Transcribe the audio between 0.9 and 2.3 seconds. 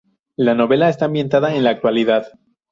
ambientada en la actualidad.